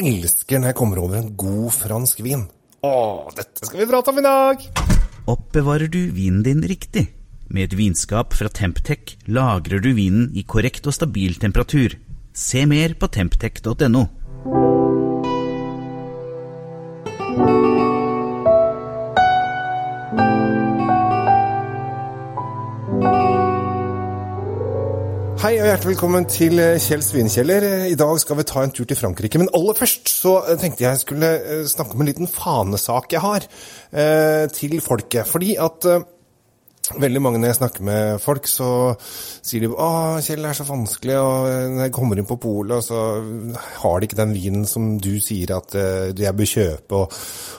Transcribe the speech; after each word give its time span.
elsker 0.00 0.60
når 0.60 0.72
jeg 0.72 0.78
kommer 0.78 1.00
over 1.02 1.20
en 1.20 1.32
god 1.38 1.72
fransk 1.74 2.20
vin. 2.24 2.46
Å, 2.84 2.94
dette 3.36 3.66
skal 3.66 3.82
vi 3.82 3.88
prate 3.90 4.12
om 4.12 4.20
i 4.20 4.26
dag! 4.26 4.66
Oppbevarer 5.26 5.90
du 5.90 6.02
vinen 6.14 6.44
din 6.46 6.62
riktig? 6.62 7.08
Med 7.48 7.68
et 7.68 7.78
vinskap 7.78 8.34
fra 8.34 8.50
Temptec 8.50 9.16
lagrer 9.30 9.82
du 9.82 9.92
vinen 9.96 10.28
i 10.34 10.44
korrekt 10.46 10.86
og 10.86 10.94
stabil 10.94 11.38
temperatur. 11.42 11.96
Se 12.36 12.66
mer 12.68 12.94
på 12.98 13.08
temptec.no. 13.10 14.04
hjertelig 25.76 25.92
velkommen 25.92 26.24
til 26.24 26.56
eh, 26.56 26.78
Kjell 26.80 27.02
Svinkjeller. 27.04 27.64
I 27.90 27.96
dag 28.00 28.16
skal 28.22 28.38
vi 28.38 28.44
ta 28.48 28.62
en 28.64 28.70
tur 28.72 28.86
til 28.88 28.96
Frankrike. 28.96 29.36
Men 29.36 29.50
aller 29.52 29.76
først 29.76 30.08
så 30.08 30.38
eh, 30.48 30.56
tenkte 30.56 30.86
jeg 30.86 31.02
skulle 31.02 31.28
eh, 31.36 31.66
snakke 31.68 31.92
om 31.92 32.00
en 32.00 32.08
liten 32.08 32.30
fanesak 32.32 33.12
jeg 33.12 33.20
har 33.20 33.44
eh, 33.44 34.46
til 34.56 34.78
folket. 34.80 35.28
Fordi 35.28 35.58
at 35.60 35.84
eh, 35.84 36.06
veldig 36.94 37.22
mange 37.22 37.40
når 37.40 37.50
jeg 37.50 37.58
snakker 37.58 37.86
med 37.86 38.20
folk, 38.22 38.46
så 38.46 38.68
sier 39.00 39.64
de 39.64 39.70
'Å, 39.72 40.20
Kjell, 40.22 40.44
er 40.44 40.56
så 40.56 40.66
vanskelig', 40.68 41.18
og 41.18 41.74
når 41.74 41.82
jeg 41.86 41.94
kommer 41.96 42.18
inn 42.18 42.28
på 42.28 42.38
polet, 42.40 42.84
så 42.84 43.00
har 43.82 44.00
de 44.00 44.06
ikke 44.06 44.20
den 44.20 44.34
vinen 44.34 44.66
som 44.66 44.98
du 44.98 45.18
sier 45.20 45.56
at 45.56 45.74
eh, 45.74 46.12
jeg 46.14 46.36
bør 46.36 46.50
kjøpe, 46.52 47.00
og, 47.00 47.12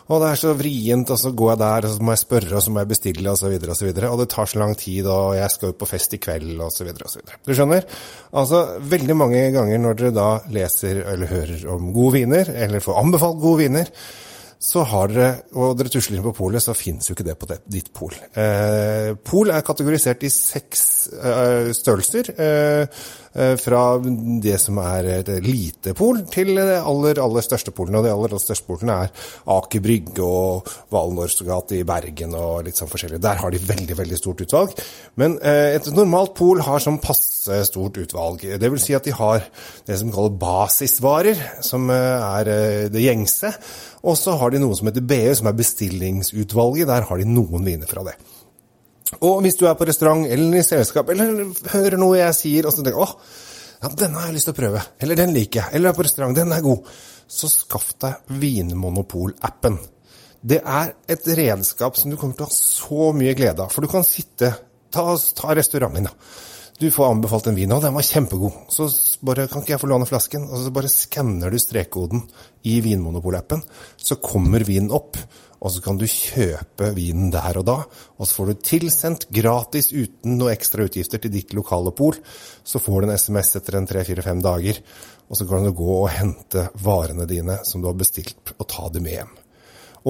og 0.07 0.21
det 0.23 0.29
er 0.31 0.41
så 0.41 0.53
vrient, 0.53 1.11
og 1.11 1.19
så 1.19 1.31
går 1.31 1.51
jeg 1.51 1.59
der, 1.63 1.87
og 1.87 1.95
så 1.95 2.03
må 2.03 2.15
jeg 2.15 2.23
spørre, 2.23 2.55
og 2.55 2.63
så 2.63 2.71
må 2.71 2.79
jeg 2.79 2.91
bestille, 2.93 3.31
og 3.31 3.37
så 3.37 3.49
videre, 3.51 3.71
og 3.71 3.79
så 3.79 3.85
videre. 3.85 4.11
Og 4.11 4.19
det 4.21 4.29
tar 4.31 4.45
så 4.45 4.59
lang 4.59 4.77
tid, 4.77 5.05
og 5.05 5.35
jeg 5.35 5.51
skal 5.51 5.71
jo 5.73 5.79
på 5.81 5.89
fest 5.89 6.13
i 6.13 6.21
kveld, 6.23 6.53
og 6.61 6.71
så 6.71 6.87
videre, 6.87 7.03
og 7.03 7.11
så 7.11 7.19
videre. 7.19 7.41
Du 7.43 7.53
skjønner? 7.53 7.89
Altså, 8.31 8.63
veldig 8.79 9.17
mange 9.17 9.43
ganger 9.51 9.83
når 9.83 9.99
dere 9.99 10.15
da 10.15 10.29
leser 10.53 11.03
eller 11.03 11.27
hører 11.27 11.67
om 11.73 11.91
gode 11.95 12.21
viner, 12.21 12.53
eller 12.55 12.83
får 12.83 13.01
anbefalt 13.03 13.41
gode 13.43 13.65
viner, 13.65 13.91
så 14.59 14.81
har 14.89 15.11
dere, 15.13 15.29
og 15.53 15.75
dere 15.77 15.91
tusler 15.93 16.17
inn 16.17 16.25
på 16.25 16.33
polet, 16.39 16.63
så 16.63 16.73
finnes 16.77 17.05
jo 17.05 17.13
ikke 17.13 17.27
det 17.27 17.35
på 17.37 17.49
det, 17.49 17.59
ditt 17.69 17.91
pol. 17.93 18.15
Eh, 18.33 19.13
pol 19.21 19.51
er 19.53 19.65
kategorisert 19.65 20.25
i 20.25 20.31
seks 20.33 20.83
eh, 21.13 21.69
størrelser. 21.77 22.31
Eh, 22.33 23.03
fra 23.61 23.81
det 24.41 24.55
som 24.61 24.79
er 24.81 25.07
et 25.19 25.29
lite 25.45 25.93
pol, 25.97 26.23
til 26.31 26.55
det 26.57 26.79
aller, 26.79 27.19
aller 27.21 27.45
største 27.45 27.73
polene. 27.75 27.99
Og 27.99 28.07
de 28.07 28.11
aller, 28.13 28.33
aller 28.33 28.43
største 28.43 28.65
polene 28.67 28.95
er 29.05 29.27
Aker 29.57 29.83
Brygge 29.83 30.25
og 30.25 30.71
Valnorsgate 30.93 31.79
i 31.79 31.85
Bergen 31.87 32.35
og 32.37 32.65
litt 32.67 32.79
sånn 32.79 32.89
forskjellig. 32.91 33.21
Der 33.23 33.41
har 33.41 33.53
de 33.53 33.61
veldig, 33.61 33.97
veldig 33.99 34.19
stort 34.19 34.43
utvalg. 34.45 34.73
Men 35.19 35.37
eh, 35.41 35.75
et 35.77 35.89
normalt 35.95 36.35
pol 36.37 36.61
har 36.65 36.83
sånn 36.83 37.01
passe 37.03 37.61
stort 37.69 37.99
utvalg. 38.01 38.45
Det 38.59 38.71
vil 38.73 38.81
si 38.81 38.95
at 38.97 39.07
de 39.07 39.15
har 39.17 39.45
det 39.87 39.99
som 39.99 40.13
kalles 40.13 40.37
basisvarer, 40.41 41.43
som 41.65 41.89
eh, 41.93 42.31
er 42.31 42.53
eh, 42.53 42.87
det 42.93 43.05
gjengse. 43.05 43.53
Og 44.07 44.17
så 44.19 44.37
har 44.39 44.53
de 44.53 44.61
noe 44.63 44.77
som 44.77 44.89
heter 44.89 45.05
BE, 45.05 45.35
som 45.35 45.49
er 45.49 45.57
bestillingsutvalget. 45.57 46.89
Der 46.89 47.07
har 47.09 47.21
de 47.21 47.29
noen 47.29 47.65
viner 47.67 47.89
fra 47.89 48.05
det. 48.07 48.17
Og 49.21 49.41
hvis 49.45 49.57
du 49.59 49.65
er 49.67 49.75
på 49.79 49.87
restaurant 49.87 50.25
eller 50.27 50.59
i 50.59 50.65
selskap, 50.65 51.09
eller 51.13 51.45
hører 51.73 51.99
noe 51.99 52.17
jeg 52.19 52.37
sier, 52.37 52.67
og 52.67 52.75
så 52.75 52.83
tenker 52.83 53.03
åh, 53.03 53.13
ja, 53.77 53.91
denne 53.93 54.19
har 54.19 54.31
jeg 54.31 54.37
lyst 54.37 54.49
til 54.49 54.55
å 54.55 54.59
prøve, 54.59 54.81
eller 55.03 55.19
den 55.19 55.35
liker 55.35 55.61
jeg, 55.61 55.75
eller 55.77 55.91
er 55.91 55.97
på 55.97 56.05
restaurant, 56.07 56.35
den 56.37 56.53
er 56.55 56.65
god, 56.65 56.89
så 57.27 57.49
skaff 57.51 57.91
deg 58.01 58.35
Vinmonopol-appen. 58.41 59.79
Det 60.47 60.59
er 60.61 60.93
et 61.09 61.29
redskap 61.39 61.97
som 61.99 62.11
du 62.11 62.17
kommer 62.17 62.37
til 62.37 62.47
å 62.47 62.49
ha 62.49 62.57
så 62.57 63.09
mye 63.17 63.35
glede 63.37 63.65
av, 63.65 63.73
for 63.73 63.85
du 63.85 63.91
kan 63.91 64.05
sitte, 64.07 64.51
ta, 64.93 65.05
ta 65.37 65.57
restauranten 65.57 66.09
da. 66.09 66.13
Du 66.77 66.91
får 66.93 67.09
anbefalt 67.09 67.47
en 67.49 67.55
vin, 67.57 67.71
og 67.73 67.81
den 67.81 67.95
var 67.95 68.05
kjempegod. 68.05 68.53
Så 68.69 68.85
bare, 69.25 69.47
kan 69.49 69.63
ikke 69.63 69.73
jeg 69.73 69.81
få 69.81 69.89
låne 69.89 70.05
flasken? 70.05 70.43
Og 70.45 70.61
så 70.61 70.73
bare 70.73 70.91
skanner 70.93 71.49
du 71.49 71.57
strekkoden 71.57 72.21
i 72.69 72.75
Vinmonopol-appen, 72.85 73.63
så 73.97 74.19
kommer 74.21 74.61
vinen 74.67 74.93
opp. 74.93 75.17
Og 75.57 75.73
så 75.73 75.81
kan 75.81 75.97
du 75.97 76.05
kjøpe 76.05 76.91
vinen 76.93 77.31
der 77.33 77.57
og 77.57 77.65
da, 77.65 77.79
og 78.21 78.29
så 78.29 78.37
får 78.37 78.51
du 78.51 78.61
tilsendt 78.61 79.25
gratis 79.33 79.89
uten 79.89 80.35
noe 80.37 80.51
ekstra 80.53 80.85
utgifter 80.85 81.23
til 81.23 81.33
ditt 81.33 81.55
lokale 81.57 81.89
pol. 81.97 82.19
Så 82.61 82.77
får 82.77 83.01
du 83.01 83.07
en 83.07 83.17
SMS 83.17 83.55
etter 83.57 83.79
en 83.79 83.89
tre-fire-fem 83.89 84.43
dager, 84.45 84.77
og 85.25 85.39
så 85.39 85.47
kan 85.49 85.65
du 85.65 85.73
gå 85.73 85.95
og 85.95 86.11
hente 86.13 86.67
varene 86.85 87.25
dine 87.25 87.57
som 87.65 87.81
du 87.81 87.89
har 87.89 87.97
bestilt, 87.97 88.53
og 88.53 88.69
ta 88.69 88.85
dem 88.93 89.07
med 89.09 89.17
hjem. 89.17 89.33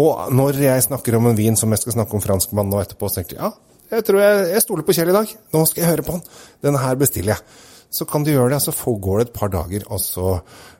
Og 0.03 0.35
når 0.35 0.59
jeg 0.65 0.83
snakker 0.89 1.15
om 1.15 1.31
en 1.31 1.39
vin 1.39 1.55
som 1.55 1.71
jeg 1.71 1.85
skal 1.85 1.95
snakke 1.95 2.19
om 2.19 2.27
franskmann 2.27 2.67
nå 2.67 2.83
etterpå, 2.83 3.07
så 3.07 3.21
tenker 3.21 3.39
jeg 3.39 3.47
ja, 3.47 3.53
jeg 3.91 4.05
tror 4.07 4.21
jeg, 4.21 4.43
jeg 4.53 4.63
stoler 4.65 4.85
på 4.87 4.95
Kjell 4.97 5.11
i 5.13 5.15
dag. 5.15 5.33
Nå 5.53 5.63
skal 5.69 5.83
jeg 5.83 5.91
høre 5.91 6.05
på 6.07 6.17
han. 6.17 6.25
Denne 6.65 6.81
her 6.83 6.99
bestiller 6.99 7.35
jeg. 7.35 7.63
Så 7.97 8.03
kan 8.09 8.25
du 8.25 8.33
gjøre 8.33 8.51
det, 8.51 8.59
så 8.65 8.73
går 8.75 9.21
det 9.21 9.27
et 9.29 9.37
par 9.37 9.51
dager, 9.53 9.85
og 9.87 10.01
så 10.03 10.33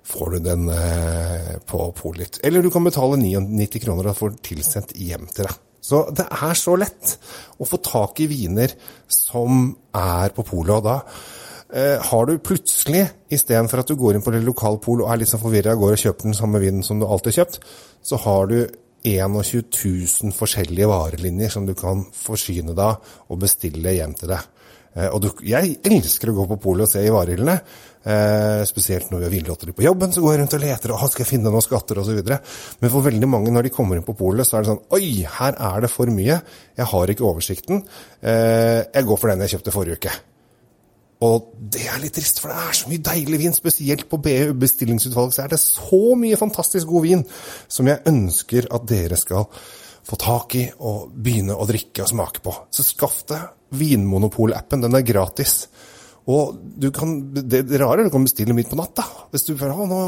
får 0.08 0.34
du 0.34 0.40
den 0.50 0.68
eh, 0.74 1.54
på 1.68 1.88
polet. 1.96 2.40
Eller 2.44 2.62
du 2.62 2.70
kan 2.74 2.84
betale 2.84 3.20
99 3.22 3.80
kroner 3.86 4.12
og 4.12 4.20
få 4.20 4.32
tilsendt 4.44 4.92
hjem 5.00 5.28
til 5.32 5.48
deg. 5.48 5.64
Så 5.88 6.04
det 6.12 6.26
er 6.28 6.58
så 6.60 6.76
lett 6.76 7.14
å 7.58 7.68
få 7.68 7.80
tak 7.80 8.20
i 8.20 8.28
viner 8.28 8.74
som 9.08 9.70
er 9.96 10.34
på 10.36 10.44
polet. 10.48 10.74
Og 10.76 10.84
da 10.84 10.98
eh, 11.72 11.96
har 12.10 12.28
du 12.28 12.42
plutselig, 12.44 13.06
istedenfor 13.32 13.84
at 13.84 13.88
du 13.88 13.96
går 14.00 14.18
inn 14.18 14.26
på 14.26 14.34
det 14.36 14.44
lokale 14.44 14.82
pol 14.84 15.06
og 15.06 15.14
er 15.14 15.22
litt 15.22 15.32
sånn 15.32 15.44
forvirra 15.46 15.78
og 15.78 15.86
går 15.86 15.96
og 15.96 16.04
kjøper 16.04 16.28
den 16.28 16.38
samme 16.38 16.60
vinen 16.64 16.84
som 16.84 17.00
du 17.00 17.08
alltid 17.08 17.32
har 17.32 17.46
kjøpt, 17.46 17.62
så 18.04 18.20
har 18.28 18.52
du 18.52 18.60
21 19.08 19.66
000 20.24 20.36
forskjellige 20.36 20.92
varelinjer 20.92 21.54
som 21.54 21.66
du 21.68 21.74
kan 21.78 22.06
forsyne 22.16 22.76
deg 22.78 23.10
og 23.28 23.42
bestille 23.42 23.96
hjem 23.98 24.16
til 24.20 24.36
deg. 24.36 24.54
Eh, 24.98 25.10
og 25.12 25.22
du, 25.24 25.30
jeg 25.46 25.78
elsker 25.86 26.32
å 26.32 26.38
gå 26.40 26.48
på 26.54 26.60
polet 26.70 26.88
og 26.88 26.92
se 26.92 27.04
i 27.06 27.14
varehyllene. 27.14 27.58
Eh, 28.08 28.62
spesielt 28.70 29.12
når 29.12 29.20
vi 29.20 29.28
har 29.28 29.34
vinlotteri 29.34 29.76
på 29.76 29.84
jobben, 29.84 30.14
så 30.16 30.24
går 30.24 30.34
jeg 30.34 30.42
rundt 30.42 30.56
og 30.56 30.64
leter 30.64 30.94
og 30.96 31.04
skal 31.12 31.26
jeg 31.26 31.32
finne 31.34 31.52
noen 31.52 31.66
skatter 31.66 32.00
osv. 32.02 32.22
Men 32.24 32.94
for 32.94 33.06
veldig 33.06 33.30
mange, 33.30 33.54
når 33.54 33.68
de 33.68 33.74
kommer 33.76 34.00
inn 34.00 34.08
på 34.08 34.16
polet, 34.18 34.48
så 34.48 34.58
er 34.58 34.66
det 34.66 34.72
sånn 34.72 34.98
Oi, 34.98 35.28
her 35.38 35.60
er 35.74 35.84
det 35.86 35.92
for 35.92 36.14
mye. 36.14 36.40
Jeg 36.80 36.92
har 36.94 37.14
ikke 37.14 37.28
oversikten. 37.28 37.84
Eh, 38.22 38.82
jeg 38.86 39.08
går 39.12 39.22
for 39.22 39.34
den 39.34 39.46
jeg 39.46 39.58
kjøpte 39.58 39.76
forrige 39.76 40.02
uke. 40.02 40.18
Og 41.26 41.50
det 41.58 41.88
er 41.90 41.98
litt 42.02 42.14
trist, 42.14 42.42
for 42.44 42.54
det 42.54 42.58
er 42.62 42.78
så 42.78 42.92
mye 42.92 43.02
deilig 43.02 43.40
vin. 43.42 43.56
Spesielt 43.56 44.06
på 44.10 44.20
BU 44.22 44.54
bestillingsutvalg 44.62 45.34
så 45.34 45.46
er 45.46 45.54
det 45.56 45.62
så 45.64 46.02
mye 46.20 46.38
fantastisk 46.38 46.90
god 46.92 47.06
vin 47.08 47.24
som 47.68 47.90
jeg 47.90 48.04
ønsker 48.10 48.70
at 48.76 48.86
dere 48.90 49.18
skal 49.18 49.48
få 50.08 50.20
tak 50.22 50.56
i 50.56 50.68
og 50.88 51.10
begynne 51.12 51.58
å 51.58 51.66
drikke 51.68 52.06
og 52.06 52.12
smake 52.12 52.44
på. 52.46 52.54
Så 52.72 52.86
skaff 52.86 53.24
deg 53.28 53.78
Vinmonopol-appen. 53.78 54.86
Den 54.86 54.96
er 54.96 55.08
gratis. 55.08 55.66
Og 56.28 56.58
du 56.78 56.90
kan, 56.92 57.14
det, 57.32 57.62
det 57.70 57.80
rare 57.80 58.04
er 58.04 58.10
du 58.10 58.12
kan 58.12 58.26
bestille 58.28 58.56
midt 58.56 58.68
på 58.72 58.80
natta. 58.80 59.06
Hvis 59.32 59.48
du 59.48 59.54
føler, 59.56 59.80
nå, 59.88 60.00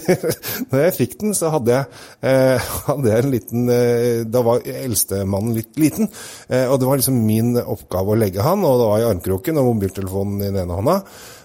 når 0.70 0.84
jeg 0.86 0.96
fikk 0.96 1.18
den, 1.20 1.36
så 1.36 1.52
hadde 1.52 1.74
jeg, 1.76 2.00
eh, 2.24 2.70
hadde 2.88 3.12
jeg 3.12 3.24
en 3.26 3.34
liten 3.34 3.68
eh, 3.74 4.22
Da 4.24 4.42
var 4.46 4.64
eldstemannen 4.64 5.52
litt 5.58 5.76
liten. 5.80 6.08
Eh, 6.48 6.64
og 6.64 6.80
det 6.80 6.88
var 6.88 7.02
liksom 7.02 7.20
min 7.26 7.54
oppgave 7.60 8.14
å 8.14 8.18
legge 8.18 8.46
han, 8.46 8.64
og 8.64 8.80
det 8.80 8.88
var 8.94 9.04
i 9.04 9.06
armkroken 9.10 9.60
og 9.60 9.70
mobiltelefonen 9.74 10.40
i 10.40 10.50
den 10.50 10.60
ene 10.64 10.80
hånda. 10.80 10.98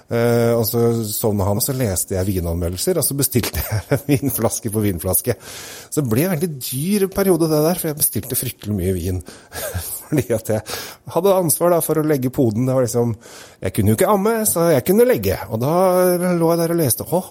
Uh, 0.07 0.55
og 0.55 0.61
så 0.63 0.81
sovna 1.03 1.43
han, 1.49 1.59
og 1.59 1.65
så 1.65 1.73
leste 1.75 2.15
jeg 2.15 2.29
vinanmeldelser, 2.29 2.95
og 2.95 3.03
så 3.03 3.15
bestilte 3.19 3.59
jeg 3.89 3.99
vinflaske 4.07 4.71
på 4.71 4.83
vinflaske. 4.85 5.35
Så 5.43 5.99
det 5.99 6.07
ble 6.13 6.23
en 6.23 6.31
veldig 6.37 6.51
dyr 6.55 7.09
periode, 7.11 7.49
det 7.51 7.59
der, 7.65 7.81
for 7.81 7.91
jeg 7.91 7.99
bestilte 7.99 8.39
fryktelig 8.39 8.77
mye 8.77 8.95
vin. 8.95 9.19
Fordi 10.07 10.25
at 10.35 10.51
jeg 10.51 10.61
hadde 11.13 11.35
ansvar 11.35 11.73
da, 11.75 11.79
for 11.83 11.99
å 11.99 12.05
legge 12.07 12.31
poden. 12.33 12.67
Det 12.67 12.75
var 12.75 12.85
liksom, 12.85 13.13
Jeg 13.61 13.73
kunne 13.73 13.91
jo 13.91 13.97
ikke 13.97 14.11
amme, 14.11 14.33
så 14.47 14.67
jeg 14.71 14.85
kunne 14.87 15.07
legge. 15.07 15.37
Og 15.51 15.61
da 15.61 15.73
lå 16.37 16.51
jeg 16.51 16.61
der 16.61 16.73
og 16.75 16.79
leste. 16.79 17.07
Å, 17.07 17.21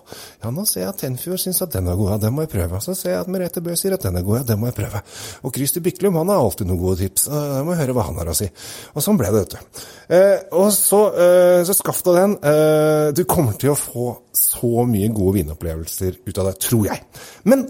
ja, 0.42 0.52
nå 0.54 0.66
ser 0.68 0.84
jeg 0.84 0.92
at 0.92 1.02
Tenfjord 1.04 1.42
syns 1.42 1.62
at 1.64 1.76
den 1.76 1.90
er 1.90 1.98
god, 1.98 2.12
ja, 2.14 2.18
den 2.26 2.36
må 2.36 2.46
jeg 2.46 2.52
prøve. 2.56 2.80
Og 2.80 2.84
så 2.84 2.96
ser 2.98 3.14
jeg 3.14 3.22
at 3.24 3.32
Merete 3.32 3.62
Bø 3.64 3.76
sier 3.78 3.96
at 3.96 4.06
den 4.06 4.18
er 4.18 4.26
god, 4.26 4.40
ja, 4.40 4.48
den 4.52 4.60
må 4.62 4.70
jeg 4.70 4.78
prøve. 4.80 5.02
Og 5.46 5.54
Christer 5.56 5.84
Byklum 5.84 6.18
han 6.20 6.32
har 6.32 6.42
alltid 6.42 6.70
noen 6.70 6.82
gode 6.82 7.00
tips, 7.04 7.28
jeg 7.30 7.66
må 7.66 7.78
høre 7.78 7.96
hva 7.96 8.08
han 8.08 8.20
har 8.20 8.32
å 8.32 8.36
si. 8.36 8.50
Og 8.94 9.04
sånn 9.04 9.20
ble 9.20 9.32
det, 9.32 9.44
vet 9.44 9.56
du. 9.56 9.86
Eh, 10.16 10.36
og 10.58 10.68
så, 10.74 11.00
eh, 11.18 11.62
så 11.66 11.74
skaff 11.76 12.02
deg 12.06 12.20
den. 12.20 12.36
Eh, 12.52 13.12
du 13.16 13.24
kommer 13.28 13.56
til 13.58 13.72
å 13.72 13.78
få 13.78 14.10
så 14.36 14.86
mye 14.88 15.10
gode 15.14 15.40
vinopplevelser 15.40 16.20
ut 16.26 16.38
av 16.38 16.50
det, 16.50 16.58
tror 16.66 16.86
jeg. 16.90 17.02
Men 17.44 17.66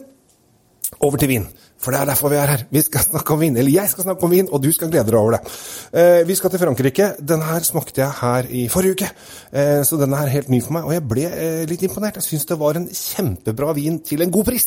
over 1.00 1.20
til 1.20 1.28
vin. 1.28 1.46
For 1.86 1.94
det 1.94 2.00
er 2.02 2.08
derfor 2.10 2.32
vi 2.32 2.38
er 2.40 2.50
her. 2.50 2.62
Vi 2.66 2.80
skal 2.82 3.04
snakke 3.04 3.30
om 3.30 3.38
vin. 3.44 3.56
Eller 3.60 3.70
jeg 3.70 3.90
skal 3.92 4.08
snakke 4.08 4.26
om 4.26 4.32
vin, 4.34 4.48
og 4.50 4.58
du 4.62 4.72
skal 4.74 4.90
glede 4.90 5.06
deg 5.06 5.18
over 5.20 5.36
det. 5.36 5.52
Eh, 5.94 6.22
vi 6.26 6.34
skal 6.34 6.50
til 6.50 6.58
Frankrike. 6.58 7.12
Den 7.22 7.44
her 7.46 7.62
smakte 7.62 8.02
jeg 8.02 8.16
her 8.20 8.48
i 8.50 8.64
forrige 8.72 8.96
uke, 8.96 9.10
eh, 9.52 9.84
så 9.86 9.98
den 10.00 10.16
er 10.18 10.32
helt 10.32 10.50
ny 10.50 10.58
for 10.64 10.74
meg. 10.74 10.88
Og 10.88 10.96
jeg 10.96 11.04
ble 11.06 11.28
eh, 11.30 11.62
litt 11.70 11.84
imponert. 11.86 12.18
Jeg 12.18 12.26
syns 12.26 12.48
det 12.50 12.58
var 12.58 12.80
en 12.80 12.88
kjempebra 12.90 13.70
vin 13.78 14.00
til 14.02 14.26
en 14.26 14.34
god 14.34 14.48
pris. 14.48 14.66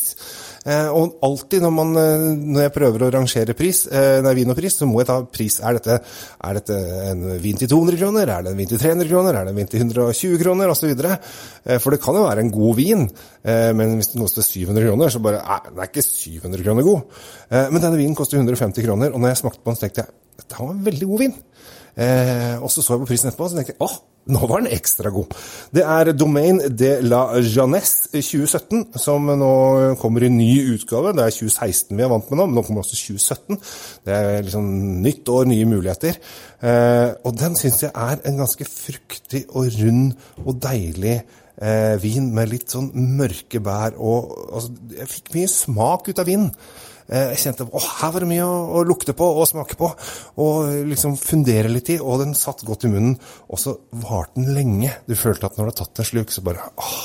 Eh, 0.64 0.88
og 0.96 1.20
alltid 1.28 1.60
når, 1.66 1.74
man, 1.76 1.92
eh, 2.00 2.24
når 2.56 2.64
jeg 2.66 2.74
prøver 2.78 3.04
å 3.04 3.12
rangere 3.18 3.56
pris, 3.58 3.82
eh, 3.92 4.22
nei, 4.24 4.34
vin 4.40 4.54
og 4.54 4.56
pris, 4.56 4.80
så 4.80 4.88
må 4.88 5.02
jeg 5.02 5.10
ta 5.12 5.18
pris. 5.28 5.60
Er 5.60 5.76
dette, 5.76 6.00
er 6.00 6.58
dette 6.62 6.80
en 7.10 7.28
vin 7.44 7.60
til 7.60 7.68
200 7.68 8.00
kroner? 8.00 8.32
Er 8.32 8.48
det 8.48 8.54
en 8.54 8.60
vin 8.64 8.72
til 8.72 8.80
300 8.80 9.12
kroner? 9.12 9.36
Er 9.36 9.44
det 9.44 9.52
en 9.52 9.60
vin 9.60 9.70
til 9.76 9.84
120 9.84 10.40
kroner? 10.40 10.72
Videre. 10.80 11.18
Eh, 11.66 11.76
for 11.76 11.92
det 11.92 12.00
kan 12.00 12.16
jo 12.16 12.24
være 12.24 12.46
en 12.46 12.52
god 12.54 12.76
vin, 12.80 13.04
men 13.44 13.94
hvis 13.96 14.10
det 14.12 14.20
koster 14.20 14.44
700 14.44 14.84
kroner, 14.86 15.08
så 15.12 15.20
bare 15.20 15.40
Nei, 15.40 15.58
Den 15.70 15.78
er 15.80 15.88
ikke 15.88 16.04
700 16.04 16.64
kroner 16.64 16.84
god. 16.84 17.09
Eh, 17.50 17.68
men 17.70 17.82
denne 17.82 17.98
vinen 18.00 18.16
koster 18.18 18.40
150 18.40 18.86
kroner, 18.86 19.14
og 19.14 19.22
når 19.22 19.34
jeg 19.34 19.42
smakte 19.44 19.62
på 19.62 19.72
den, 19.72 19.78
så 19.78 19.86
tenkte 19.86 20.04
jeg 20.04 20.16
dette 20.40 20.60
var 20.60 20.72
en 20.74 20.86
veldig 20.86 21.08
god 21.10 21.24
vin. 21.24 21.34
Eh, 22.00 22.56
og 22.62 22.70
så 22.70 22.82
så 22.82 22.94
jeg 22.94 23.02
på 23.02 23.10
prisen 23.10 23.28
etterpå, 23.28 23.46
og 23.46 23.52
så 23.52 23.60
tenkte 23.60 23.76
jeg 23.76 23.84
åh, 23.86 23.98
Nå 24.30 24.44
var 24.46 24.60
den 24.60 24.74
ekstra 24.76 25.08
god. 25.10 25.32
Det 25.72 25.80
er 25.80 26.10
Domaine 26.12 26.68
de 26.68 26.90
la 27.02 27.22
Jeunesse 27.40 28.12
2017, 28.12 28.82
som 29.00 29.24
nå 29.24 29.48
kommer 29.98 30.26
i 30.26 30.28
ny 30.30 30.74
utgave. 30.74 31.14
Det 31.16 31.24
er 31.24 31.32
2016 31.34 31.96
vi 31.96 32.04
er 32.04 32.10
vant 32.12 32.28
med 32.28 32.38
nå, 32.38 32.46
men 32.46 32.58
nå 32.60 32.62
kommer 32.66 32.84
også 32.84 32.98
2017. 33.00 33.58
Det 34.06 34.18
er 34.18 34.44
liksom 34.44 34.68
nytt 35.06 35.32
år, 35.32 35.48
nye 35.50 35.70
muligheter. 35.72 36.20
Eh, 36.60 37.08
og 37.24 37.40
den 37.40 37.56
syns 37.58 37.80
jeg 37.86 37.90
er 37.96 38.20
en 38.28 38.38
ganske 38.44 38.68
fruktig 38.68 39.46
og 39.48 39.72
rund 39.80 40.12
og 40.44 40.60
deilig 40.68 41.22
vin 42.00 42.30
med 42.32 42.48
litt 42.48 42.72
sånn 42.72 42.92
mørke 43.18 43.58
bær. 43.60 43.96
Og, 43.96 44.30
altså, 44.52 44.70
jeg 45.00 45.10
fikk 45.16 45.34
mye 45.34 45.50
smak 45.52 46.12
ut 46.12 46.22
av 46.22 46.28
vinen. 46.28 46.52
Eh, 47.10 47.32
jeg 47.34 47.42
kjente 47.42 47.66
at 47.66 47.88
her 47.98 48.12
var 48.14 48.22
det 48.22 48.30
mye 48.30 48.46
å, 48.46 48.58
å, 48.78 48.84
lukte 48.86 49.14
på 49.18 49.26
og 49.40 49.48
smake 49.50 49.76
på, 49.78 49.90
og 50.42 50.86
liksom 50.86 51.16
fundere 51.18 51.72
litt 51.72 51.90
i. 51.94 51.98
Og 51.98 52.22
den 52.22 52.36
satt 52.38 52.62
godt 52.66 52.86
i 52.86 52.92
munnen, 52.92 53.16
og 53.50 53.60
så 53.60 53.74
varte 53.90 54.38
den 54.38 54.54
lenge. 54.56 54.94
Du 55.10 55.16
følte 55.18 55.50
at 55.50 55.58
når 55.58 55.68
du 55.68 55.72
har 55.72 55.80
tatt 55.82 56.02
en 56.02 56.10
sluk, 56.12 56.30
så 56.30 56.44
bare 56.46 56.70
åh, 56.70 57.02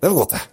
det 0.00 0.08
var 0.12 0.18
godt, 0.22 0.38
det. 0.38 0.46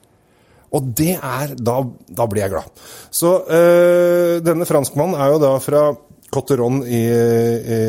Og 0.75 0.89
det 0.99 1.13
er 1.15 1.53
Da, 1.55 1.77
da 2.11 2.25
blir 2.27 2.43
jeg 2.43 2.51
glad. 2.51 2.83
Så 3.13 3.37
øh, 3.45 4.37
denne 4.43 4.67
franskmannen 4.67 5.15
er 5.21 5.31
jo 5.31 5.41
da 5.45 5.53
fra 5.63 5.87
Cotteron 6.33 6.81
i, 6.83 7.03
i, 7.07 7.81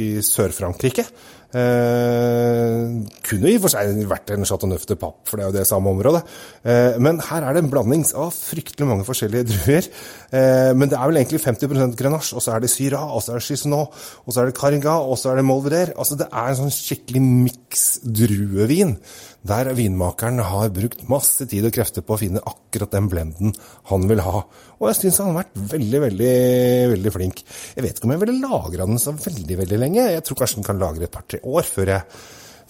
i 0.00 0.08
Sør-Frankrike. 0.24 1.04
Eh, 1.54 2.84
kunne 3.28 3.50
i 3.50 3.58
og 3.58 3.64
for 3.64 3.74
seg 3.74 4.00
vært 4.10 4.32
en 4.34 4.46
Chateau 4.48 4.70
Neuf 4.70 4.86
de 4.90 4.96
Pape, 4.98 5.22
for 5.28 5.38
det 5.38 5.44
er 5.44 5.52
jo 5.52 5.56
det 5.58 5.66
samme 5.68 5.92
området. 5.94 6.24
Eh, 6.66 6.96
men 7.02 7.20
her 7.28 7.46
er 7.46 7.54
det 7.54 7.62
en 7.64 7.70
blanding 7.70 8.02
av 8.18 8.32
fryktelig 8.34 8.88
mange 8.88 9.06
forskjellige 9.06 9.46
druer. 9.52 9.90
Eh, 10.34 10.72
men 10.74 10.90
det 10.90 10.98
er 10.98 11.10
vel 11.10 11.20
egentlig 11.20 11.44
50% 11.44 11.94
Grenache, 12.00 12.34
og 12.34 12.42
så 12.44 12.56
er 12.56 12.64
det 12.64 12.72
Syrah, 12.72 13.06
og 13.14 13.22
så 13.22 13.34
er 13.34 13.42
det 13.42 13.46
Chisonot, 13.46 14.02
og 14.24 14.34
så 14.34 14.42
er 14.42 14.50
det 14.50 14.58
Caringa, 14.58 14.96
og 14.98 15.20
så 15.20 15.30
er 15.30 15.40
det 15.40 15.46
Molveder. 15.46 15.94
Altså 15.94 16.18
det 16.18 16.26
er 16.30 16.50
en 16.50 16.64
sånn 16.64 16.74
skikkelig 16.74 17.22
miks 17.22 17.86
druevin 18.02 18.98
der 19.44 19.68
vinmakeren 19.76 20.40
har 20.40 20.70
brukt 20.72 21.02
masse 21.12 21.44
tid 21.48 21.66
og 21.68 21.74
krefter 21.76 22.04
på 22.04 22.16
å 22.16 22.20
finne 22.20 22.40
akkurat 22.48 22.94
den 22.94 23.10
blenden 23.12 23.52
han 23.90 24.06
vil 24.08 24.22
ha. 24.24 24.40
Og 24.80 24.88
jeg 24.88 24.96
syns 25.02 25.20
han 25.20 25.34
har 25.34 25.42
vært 25.42 25.58
veldig, 25.74 26.00
veldig 26.06 26.30
veldig 26.94 27.12
flink. 27.12 27.42
Jeg 27.76 27.84
vet 27.84 27.98
ikke 27.98 28.08
om 28.08 28.14
jeg 28.14 28.22
ville 28.24 28.38
lagra 28.40 28.88
den 28.88 29.02
så 29.02 29.12
veldig 29.12 29.58
veldig 29.60 29.80
lenge. 29.82 30.06
Jeg 30.14 30.24
tror 30.24 30.40
kanskje 30.40 30.62
den 30.62 30.68
kan 30.70 30.80
lagre 30.80 31.04
et 31.04 31.12
par-tre 31.12 31.42
år 31.46 31.68
før 31.68 31.92
jeg, 31.92 32.18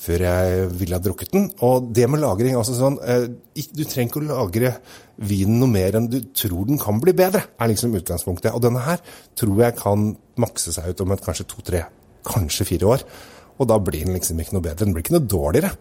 før 0.05 0.25
jeg 0.26 0.69
ville 0.81 0.99
ha 0.99 1.05
drukket 1.05 1.32
den. 1.35 1.49
Og 1.67 1.91
det 1.97 2.09
med 2.11 2.23
lagring 2.23 2.59
altså 2.59 2.76
sånn, 2.79 2.99
eh, 3.05 3.29
Du 3.55 3.85
trenger 3.85 4.11
ikke 4.11 4.23
å 4.23 4.29
lagre 4.29 4.76
vinen 5.17 5.61
noe 5.62 5.71
mer 5.71 5.97
enn 5.97 6.11
du 6.11 6.21
tror 6.35 6.67
den 6.67 6.81
kan 6.82 6.99
bli 7.00 7.15
bedre, 7.17 7.44
er 7.59 7.71
liksom 7.71 7.94
utgangspunktet. 7.94 8.55
Og 8.55 8.62
denne 8.65 8.82
her 8.82 9.03
tror 9.38 9.62
jeg 9.62 9.79
kan 9.79 10.12
makse 10.43 10.75
seg 10.75 10.91
ut 10.91 11.05
om 11.05 11.15
et 11.15 11.25
kanskje 11.25 11.47
to-tre, 11.47 11.85
kanskje 12.26 12.67
fire 12.67 12.91
år. 12.97 13.05
Og 13.59 13.69
da 13.71 13.79
blir 13.79 14.05
den 14.05 14.17
liksom 14.19 14.41
ikke 14.41 14.56
noe 14.56 14.65
bedre. 14.65 14.85
Den 14.85 14.94
blir 14.94 15.05
ikke 15.05 15.19
noe 15.19 15.29
dårligere 15.31 15.75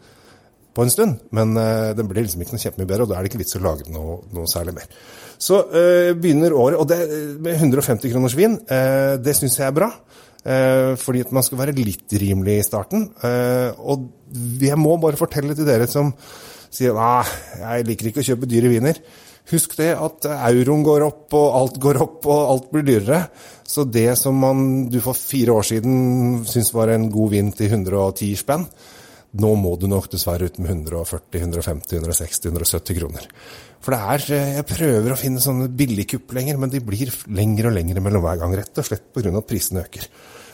på 0.73 0.85
en 0.85 0.89
stund, 0.89 1.19
men 1.37 1.53
uh, 1.57 1.93
den 1.93 2.07
blir 2.09 2.25
liksom 2.25 2.41
ikke 2.41 2.55
noe 2.55 2.63
kjempemye 2.63 2.89
bedre, 2.89 3.05
og 3.05 3.11
da 3.11 3.17
er 3.17 3.25
det 3.25 3.31
ikke 3.31 3.43
vits 3.43 3.57
å 3.59 3.61
lage 3.61 3.85
noe, 3.93 4.23
noe 4.33 4.49
særlig 4.49 4.73
mer. 4.79 4.89
Så 5.37 5.59
uh, 5.69 6.11
begynner 6.17 6.55
året, 6.57 6.79
og 6.81 6.87
det 6.89 6.97
med 7.45 7.59
150 7.59 8.13
kroners 8.13 8.37
vin, 8.37 8.57
uh, 8.57 9.13
det 9.21 9.35
syns 9.37 9.59
jeg 9.59 9.67
er 9.67 9.75
bra. 9.77 9.91
Fordi 10.43 11.21
at 11.23 11.29
man 11.31 11.45
skal 11.45 11.59
være 11.61 11.75
litt 11.77 12.11
rimelig 12.19 12.57
i 12.59 12.65
starten. 12.67 13.05
og 13.79 14.09
jeg 14.59 14.75
må 14.75 14.97
bare 14.99 15.19
fortelle 15.19 15.55
til 15.55 15.67
dere 15.67 15.87
som 15.87 16.09
sier 16.73 16.95
nei, 16.97 17.21
jeg 17.61 17.85
liker 17.87 18.09
ikke 18.09 18.23
å 18.23 18.27
kjøpe 18.27 18.49
dyre 18.49 18.71
viner. 18.73 18.99
Husk 19.51 19.75
det 19.75 19.89
at 19.99 20.25
euroen 20.31 20.85
går 20.87 21.03
opp, 21.03 21.25
og 21.35 21.55
alt 21.57 21.79
går 21.83 21.99
opp, 22.05 22.27
og 22.31 22.51
alt 22.53 22.69
blir 22.71 22.85
dyrere. 22.87 23.25
Så 23.67 23.83
det 23.83 24.13
som 24.19 24.37
man, 24.39 24.87
du 24.91 24.99
for 25.03 25.17
fire 25.17 25.57
år 25.57 25.67
siden 25.67 26.43
syntes 26.47 26.71
var 26.75 26.93
en 26.93 27.09
god 27.11 27.33
vin 27.33 27.51
til 27.55 27.73
110 27.75 28.37
spenn, 28.39 28.67
nå 29.33 29.49
må 29.57 29.73
du 29.81 29.87
nok 29.89 30.11
dessverre 30.13 30.45
ut 30.49 30.59
med 30.61 30.69
140, 30.75 31.39
150, 31.41 31.97
160, 31.97 32.51
170 32.51 32.99
kroner. 32.99 33.27
For 33.83 33.95
det 33.95 34.01
er 34.13 34.25
eh, 34.37 34.53
Jeg 34.59 34.69
prøver 34.69 35.13
å 35.13 35.19
finne 35.19 35.43
sånne 35.43 35.71
billigkupp 35.73 36.35
lenger, 36.37 36.59
men 36.61 36.71
de 36.71 36.83
blir 36.85 37.11
lengre 37.33 37.71
og 37.71 37.77
lengre 37.77 38.03
mellom 38.03 38.23
hver 38.25 38.39
gang. 38.43 38.55
Rett 38.59 38.79
og 38.79 38.87
slett 38.87 39.09
pga. 39.15 39.33
at 39.33 39.49
prisene 39.49 39.83
øker. 39.83 40.07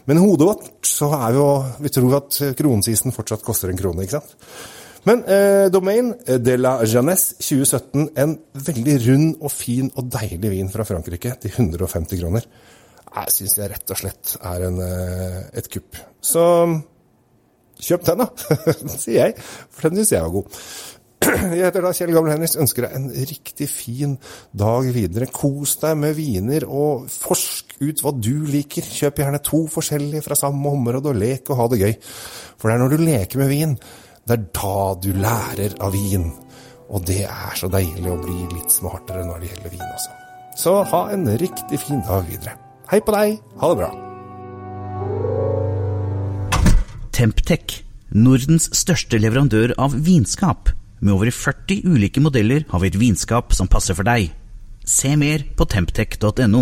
Men 0.07 0.17
i 0.17 0.23
hodet 0.23 0.47
vårt 0.47 0.69
så 0.87 1.11
er 1.19 1.35
jo 1.37 1.47
Vi 1.83 1.91
tror 1.93 2.17
at 2.21 2.41
kronesisen 2.57 3.15
fortsatt 3.15 3.43
koster 3.45 3.69
en 3.69 3.79
krone, 3.79 4.07
ikke 4.07 4.17
sant? 4.17 4.35
Men 5.07 5.23
eh, 5.31 5.67
Domaine 5.71 6.39
de 6.43 6.55
la 6.59 6.79
Jeunesse 6.83 7.37
2017, 7.39 8.09
en 8.19 8.35
veldig 8.67 8.95
rund 9.05 9.29
og 9.39 9.51
fin 9.53 9.91
og 9.95 10.09
deilig 10.11 10.51
vin 10.51 10.71
fra 10.71 10.83
Frankrike 10.87 11.35
til 11.39 11.53
150 11.55 12.19
kroner, 12.19 12.47
jeg 13.09 13.33
syns 13.33 13.55
jeg 13.57 13.69
rett 13.71 13.91
og 13.93 13.97
slett 13.97 14.35
er 14.45 14.65
en, 14.67 14.79
eh, 14.85 15.39
et 15.59 15.69
kupp. 15.71 15.97
Så 16.21 16.43
Kjøp 17.79 18.07
den, 18.07 18.23
da, 18.23 18.29
sier 19.01 19.19
jeg. 19.21 19.35
For 19.39 19.89
den 19.89 20.01
syns 20.01 20.15
jeg 20.15 20.25
var 20.25 20.33
god. 20.35 20.63
Jeg 21.29 21.65
heter 21.65 21.83
da 21.83 21.91
Kjell 21.95 22.13
Gamle 22.15 22.31
Henriks. 22.31 22.55
Ønsker 22.59 22.85
deg 22.85 22.95
en 22.95 23.07
riktig 23.11 23.67
fin 23.71 24.15
dag 24.55 24.87
videre. 24.95 25.27
Kos 25.35 25.75
deg 25.81 25.97
med 25.99 26.15
viner, 26.17 26.65
og 26.65 27.09
forsk 27.11 27.75
ut 27.83 28.03
hva 28.03 28.13
du 28.15 28.47
liker. 28.47 28.87
Kjøp 28.87 29.19
gjerne 29.23 29.41
to 29.43 29.65
forskjellige 29.71 30.23
fra 30.25 30.37
samme 30.39 30.71
område, 30.71 31.11
og 31.11 31.19
lek 31.19 31.51
og 31.51 31.59
ha 31.59 31.67
det 31.71 31.81
gøy. 31.83 31.95
For 32.55 32.69
det 32.69 32.77
er 32.77 32.83
når 32.83 32.95
du 32.95 33.03
leker 33.03 33.43
med 33.43 33.51
vin, 33.51 33.75
det 34.29 34.37
er 34.37 34.47
da 34.61 34.75
du 35.03 35.11
lærer 35.19 35.79
av 35.83 35.95
vin. 35.95 36.29
Og 36.89 37.05
det 37.05 37.23
er 37.27 37.55
så 37.59 37.69
deilig 37.69 38.09
å 38.09 38.19
bli 38.23 38.41
litt 38.55 38.73
smartere 38.73 39.27
når 39.27 39.43
det 39.43 39.53
gjelder 39.53 39.75
vin 39.75 39.87
også. 39.91 40.19
Så 40.59 40.77
ha 40.91 41.07
en 41.13 41.27
riktig 41.39 41.83
fin 41.83 42.03
dag 42.07 42.25
videre. 42.31 42.57
Hei 42.89 43.03
på 43.03 43.15
deg. 43.15 43.41
Ha 43.61 43.73
det 43.73 43.83
bra. 43.83 44.08
Temptec, 47.19 47.81
Nordens 48.16 48.69
største 48.80 49.18
leverandør 49.19 49.74
av 49.75 49.92
vinskap. 50.06 50.69
Med 51.04 51.12
over 51.18 51.27
40 51.36 51.81
ulike 51.83 52.21
modeller 52.24 52.63
har 52.69 52.80
vi 52.80 52.88
et 52.88 52.95
vinskap 52.95 53.51
som 53.57 53.68
passer 53.68 53.98
for 53.98 54.07
deg. 54.07 54.30
Se 54.88 55.12
mer 55.19 55.44
på 55.60 55.68
temptec.no. 55.68 56.62